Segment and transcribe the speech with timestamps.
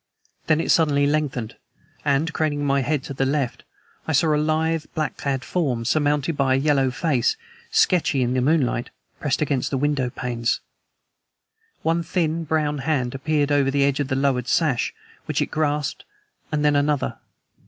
[0.47, 1.57] Then it suddenly lengthened,
[2.03, 3.63] and, craning my head to the left,
[4.07, 7.37] I saw a lithe, black clad form, surmounted by a Yellow face,
[7.69, 10.59] sketchy in the moonlight, pressed against the window panes!
[11.83, 14.91] One thin, brown hand appeared over the edge of the lowered sash,
[15.25, 16.03] which it grasped
[16.51, 17.19] and then another.